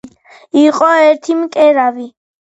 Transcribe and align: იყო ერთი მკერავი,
იყო 0.61 0.87
ერთი 1.09 1.35
მკერავი, 1.41 2.07